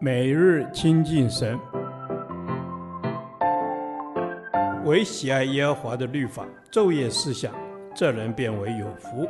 [0.00, 1.58] 每日亲近神，
[4.84, 7.52] 唯喜爱耶和华的律法，昼夜思想，
[7.94, 9.26] 这人便为有福。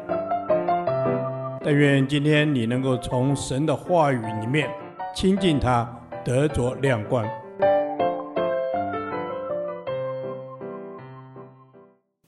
[1.63, 4.69] 但愿今天你能够从神的话语里面
[5.15, 5.89] 亲近他，
[6.25, 7.25] 得着亮光。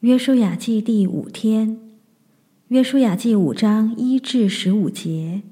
[0.00, 1.79] 约书亚记第五天，
[2.68, 5.43] 约书亚记五章一至十五节，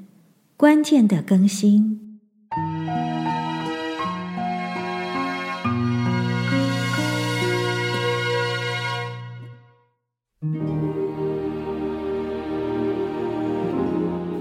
[0.57, 2.04] 关键的更新。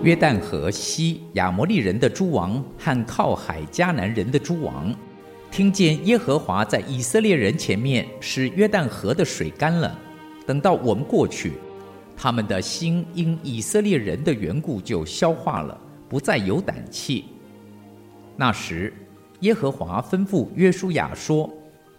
[0.04, 4.94] 约旦河西亚摩利人的诸王和靠海迦南人的诸王，
[5.50, 9.98] 听见耶和华在以色列人前面使约旦河的水干了，
[10.46, 11.54] 等到我们过去，
[12.18, 15.80] 他们的心因以色列人的缘故就消化了，
[16.10, 17.26] 不再有胆气。
[18.36, 18.94] 那时，
[19.40, 21.50] 耶和华吩咐约书亚说：“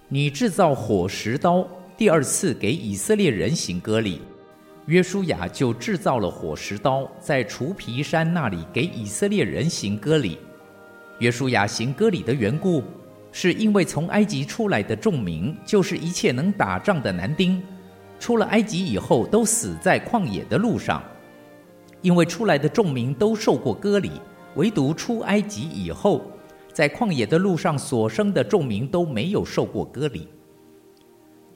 [0.08, 1.66] 你制造火石刀，
[1.96, 4.20] 第二次给以色列人行割礼。”
[4.86, 10.38] 约书亚就制造了火石刀，在除皮山那里给以色列人行割礼。
[11.20, 12.82] 约书亚行割礼的缘故，
[13.32, 17.62] 是因为从埃及出来的众民，就是一切能打仗的男丁，
[18.20, 21.02] 出了埃及以后都死在旷野的路上。
[22.02, 24.10] 因为出来的众民都受过割礼，
[24.56, 26.20] 唯独出埃及以后，
[26.74, 30.28] 在旷野的路上所生的众民都没有受过割礼。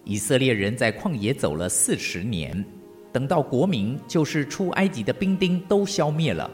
[0.09, 2.65] 以色列人在旷野走了四十年。
[3.13, 6.51] 等到国民，就是出埃及的兵丁都消灭了，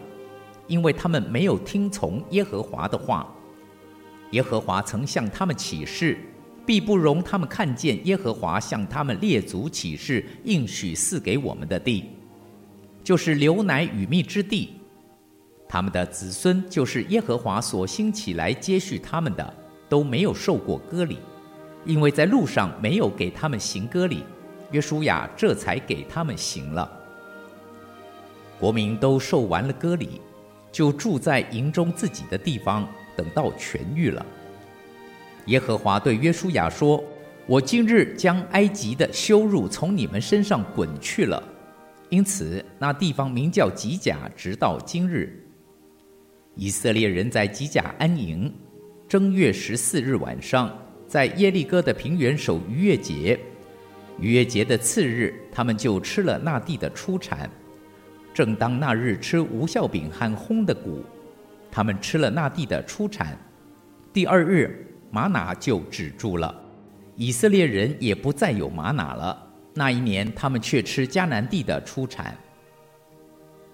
[0.67, 3.33] 因为他们没有听从耶和华的话。
[4.33, 6.19] 耶和华曾向他们起誓，
[6.67, 12.07] 必不容他们看见耶和华向他们列祖起誓应许赐给我们的地，
[13.05, 14.71] 就是流奶与蜜之地。
[15.69, 19.55] 他们的子孙，就是耶和华所兴起来接续他们的，
[19.89, 21.19] 都没有受过割礼，
[21.85, 24.25] 因为在路上没有给他们行割礼。
[24.71, 26.91] 约书亚这才给他们行了。
[28.59, 30.21] 国民都受完了割礼，
[30.73, 34.25] 就住在营中自己的地方，等到痊愈了。
[35.47, 37.05] 耶和华对约书亚说
[37.47, 41.43] ：“我今日将埃及的羞辱从你们身上滚去了。”
[42.09, 45.41] 因此，那地方名叫吉甲，直到今日。
[46.55, 48.53] 以色列人在吉甲安营。
[49.07, 50.77] 正月十四日晚上，
[51.15, 53.39] 在耶利哥的平原守逾越节。
[54.19, 57.49] 逾越节的次日，他们就吃了那地的出产。
[58.35, 61.05] 正当那日吃无酵饼和烘的谷，
[61.71, 63.39] 他们吃了那地的出产。
[64.13, 66.53] 第二日，玛拿就止住了，
[67.15, 69.41] 以色列人也不再有玛拿了。
[69.73, 72.37] 那一年，他们却吃迦南地的出产。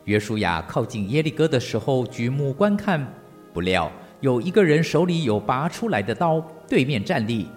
[0.04, 3.10] 约书亚靠近耶利哥的时候，举目观看，
[3.54, 3.90] 不料
[4.20, 7.48] 有一个人手里有拔出来的刀，对面站立。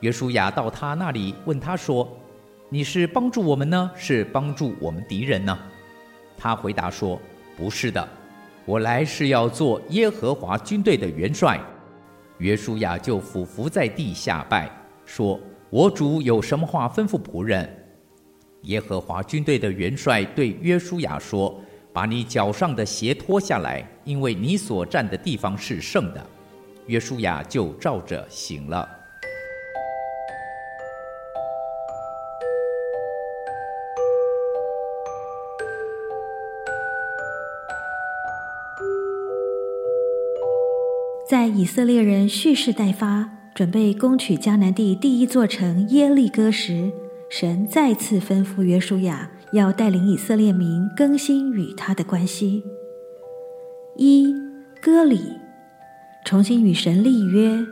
[0.00, 2.08] 约书亚到他那里问他说。
[2.68, 5.56] 你是帮助我们呢，是帮助我们敌人呢？
[6.36, 7.16] 他回答说
[7.56, 8.06] ：“不是的，
[8.64, 11.60] 我来是要做耶和华军队的元帅。”
[12.38, 14.68] 约书亚就俯伏在地下拜，
[15.04, 15.38] 说
[15.70, 17.72] ：“我主有什么话吩咐仆人？”
[18.62, 21.56] 耶和华军队的元帅对约书亚说
[21.96, 26.22] ：“把你脚上的鞋脱下来，因为你所站的地方是圣的。”
[26.84, 28.86] 约书亚就照着行了。
[41.26, 46.92] 在以色列人蓄势待发，准备攻取迦南地第一座城耶利哥时，
[47.28, 52.62] 神再次吩咐约书亚要带领以色列民更新与他的关系。
[53.96, 54.34] 一、
[54.80, 55.20] 割礼，
[56.24, 57.66] 重新与神立约。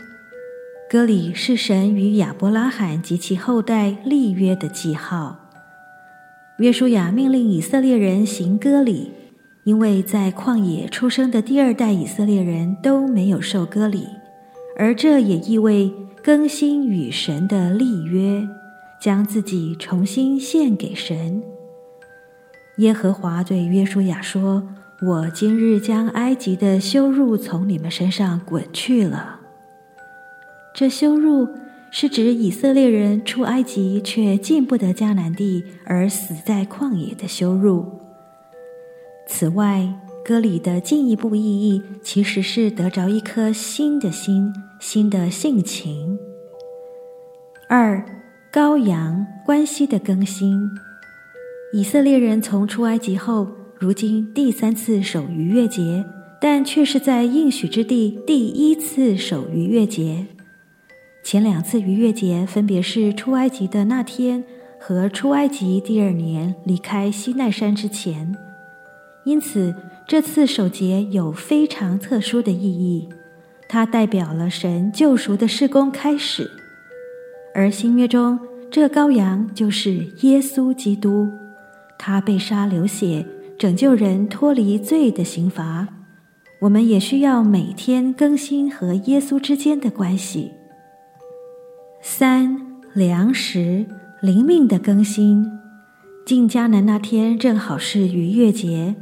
[0.91, 5.51] 割礼是神与亚伯拉罕及其后代立约的记号。
[6.59, 9.13] 约书亚命令以色列人行割礼。
[9.65, 14.07] 因为在旷野出生的第二代以色列人都没有受割礼，
[14.77, 15.91] 而这也意味
[16.23, 18.47] 更新与神的立约，
[19.01, 21.43] 将自己重新献给神。
[22.79, 24.67] 耶和华对约书亚说
[25.07, 29.41] ：“我今日将埃及的羞辱从你们身上滚去了。”
[30.75, 31.49] 这羞辱
[31.93, 38.01] 是指以色列人出埃及却进不得迦南地，而死在旷野的羞辱。
[39.29, 39.89] 此外，
[40.25, 46.19] 歌里的进一步意义其实是得着一颗新的心、新的性情。
[47.69, 48.05] 二、
[48.55, 50.71] 羔羊关系的更新。
[51.73, 53.49] 以色列人从出埃及后，
[53.81, 56.05] 如今第三次守逾越节，
[56.41, 60.27] 但却是在应许之地第一次守逾越节。
[61.25, 64.45] 前两次逾越节分别是出埃及的那天
[64.79, 68.37] 和出埃及第二年离开西奈山之前，
[69.25, 69.75] 因此
[70.07, 73.09] 这次守节有非常特殊的意义，
[73.69, 76.49] 它代表了神救赎的事工开始。
[77.55, 78.39] 而新约中，
[78.71, 81.29] 这羔羊就是耶稣基督，
[81.97, 83.25] 他被杀流血，
[83.57, 85.87] 拯救人脱离罪的刑罚。
[86.63, 90.51] 我们也需要每天更新和耶稣之间的关系。
[92.03, 92.59] 三、
[92.93, 93.87] 粮食
[94.21, 95.47] 灵命的更新。
[96.27, 98.97] 进迦南那天正好是逾越节，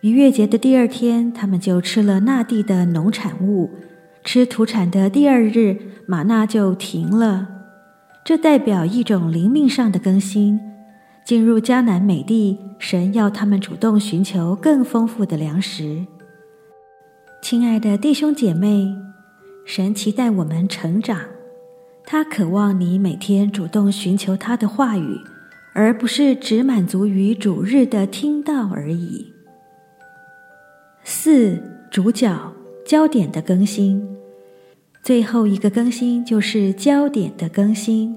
[0.00, 3.70] 逾越节的第二天，他们就吃了那地的农产物。
[4.24, 5.76] 吃土产的第二日，
[6.06, 7.53] 玛纳就停了。
[8.24, 10.58] 这代表一种灵命上的更新。
[11.26, 16.06] 进入迦南美地，神要他们主动寻求更丰富的粮食。
[17.42, 18.94] 亲爱的弟兄姐妹，
[19.66, 21.20] 神期待我们成长。
[22.06, 25.18] 他渴望你每天主动寻求他的话语，
[25.74, 29.32] 而不是只满足于主日的听到而已。
[31.02, 32.52] 四、主角
[32.86, 34.06] 焦点的更新，
[35.04, 38.16] 最后一个更新就是焦点的更新。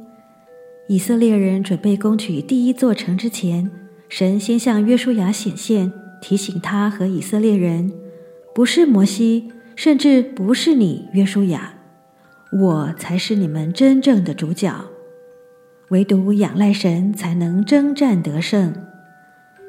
[0.87, 3.69] 以色列人准备攻取第一座城之前，
[4.07, 5.91] 神先向约书亚显现，
[6.21, 7.91] 提醒他和以色列人：
[8.55, 11.73] 不是摩西，甚至不是你，约书亚。
[12.53, 14.73] 我才是你们真正的主角，
[15.89, 18.73] 唯独仰赖神才能征战得胜。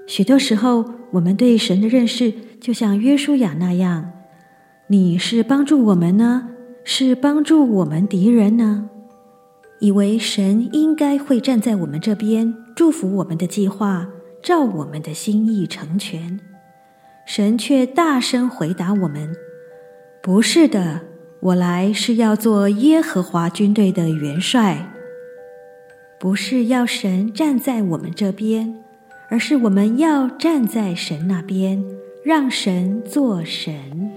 [0.06, 4.12] 许多时候，我们对神的认识就像约书亚那样：
[4.87, 6.50] 你是帮助我们呢，
[6.90, 8.88] 是帮助我们敌人呢？
[9.79, 14.08] 以为神应该会站在我们这边，祝福我们的计划，
[14.43, 16.40] 照我们的心意成全。
[17.26, 19.37] 神却大声回答我们：
[20.23, 21.02] 不是的。
[21.40, 24.91] 我来是要做耶和华军队的元帅，
[26.19, 28.82] 不是要神站在我们这边，
[29.29, 31.84] 而是我们要站在神那边，
[32.25, 34.11] 让神做神。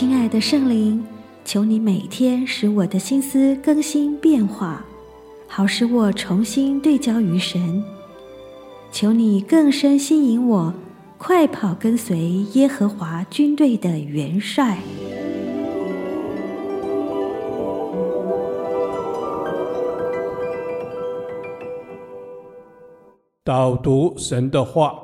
[0.00, 1.04] 亲爱的圣灵，
[1.44, 4.82] 求你每天使我的心思更新变化。
[5.46, 7.84] 好使我重新对焦于神，
[8.90, 10.72] 求你更深吸引我，
[11.18, 12.18] 快跑跟随
[12.54, 14.78] 耶和华军队的元帅。
[23.44, 24.94] 导读神的话，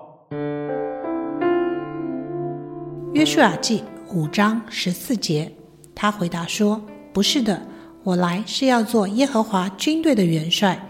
[3.13, 3.83] 约书亚记
[4.13, 5.51] 五章十四节，
[5.95, 6.81] 他回答说
[7.13, 7.61] ：“不是的。”
[8.05, 10.81] 我来是要做耶和华军队的元帅。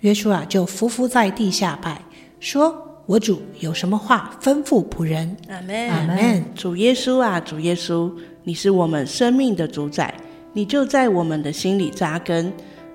[0.00, 2.00] 约书亚就伏伏在地下拜，
[2.38, 2.72] 说
[3.04, 6.44] ：“我主有什么话吩咐仆人？”阿门，阿门。
[6.54, 8.12] 主耶稣啊，主耶稣，
[8.44, 10.14] 你是我们生命的主宰，
[10.52, 12.52] 你就在我们的心里扎根，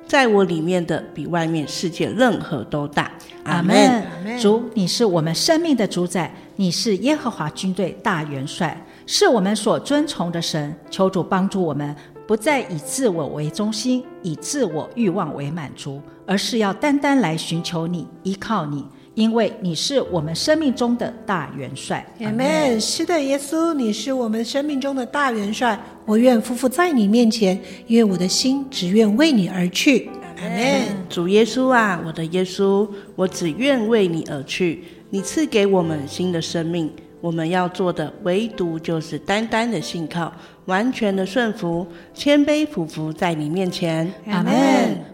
[0.08, 3.12] 在我里面的比外面世界任何都大。
[3.44, 4.40] 阿门。
[4.40, 10.76] 主，你是我们生命的主宰，你是耶和华军队大元帅，是我们所尊崇的神。
[10.92, 11.96] 求主帮助我们。
[12.28, 22.06] 不再以自我为中心，以自我欲望为满足，而是要单单来寻求你，依靠你，因为你是我们生命中的大元帅。
[22.20, 22.78] ，Amen。
[22.82, 25.80] 是的，耶稣，你是我们生命中的大元帅。
[26.06, 30.10] 我愿夫妇在你面前，因为我的心只愿为你而去。
[30.38, 30.88] ，Amen。
[31.08, 32.86] 主耶稣啊，我的耶稣，
[33.16, 34.84] 我只愿为你而去。
[35.12, 36.92] 你赐给我们新的生命。
[37.20, 40.32] 我们要做的唯独就是单单的信靠，
[40.66, 44.12] 完全的顺服，谦卑俯伏在你面前。
[44.28, 44.54] 阿门。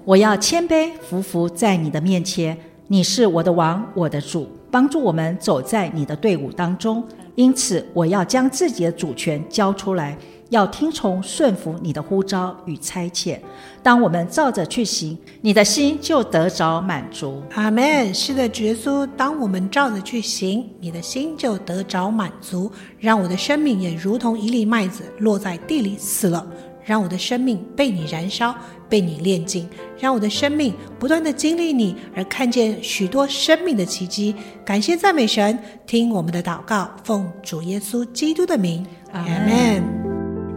[0.03, 2.57] 我要谦卑俯伏在你的面前，
[2.87, 7.03] 你是我的王，我的主，帮助我们走在你的队伍当中。
[7.35, 10.17] 因此，我要将自己的主权交出来。
[10.53, 13.39] 要听从顺服你的呼召与差遣，
[13.81, 17.41] 当我们照着去行，你的心就得着满足。
[17.55, 18.13] 阿门。
[18.13, 22.71] 是的，主耶稣，当我们照着去行，你的心就得着满足。
[22.99, 26.45] 让我的生命也如同一粒麦子落在地里死了，
[26.85, 28.53] 让我的生命被你燃烧，
[28.87, 29.67] 被你炼尽，
[29.99, 34.35] 让我的生命不断地经历你，而看见许多生命的奇迹。
[34.63, 35.57] 感谢赞美神，
[35.87, 38.85] 听我们的祷告，奉主耶稣基督的名。
[39.13, 40.02] 阿门。